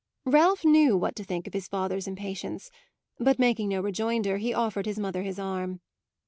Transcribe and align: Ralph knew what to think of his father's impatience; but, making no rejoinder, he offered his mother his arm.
Ralph 0.25 0.65
knew 0.65 0.97
what 0.97 1.15
to 1.17 1.23
think 1.23 1.45
of 1.45 1.53
his 1.53 1.67
father's 1.67 2.07
impatience; 2.07 2.71
but, 3.19 3.37
making 3.37 3.69
no 3.69 3.81
rejoinder, 3.81 4.37
he 4.39 4.51
offered 4.51 4.87
his 4.87 4.97
mother 4.97 5.21
his 5.21 5.37
arm. 5.37 5.79